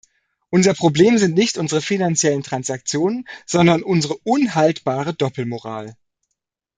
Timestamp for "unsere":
1.59-1.79, 3.83-4.15